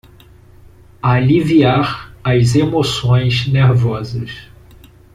Aliviar 1.03 2.11
as 2.23 2.55
emoções 2.55 3.47
nervosas 3.47 4.49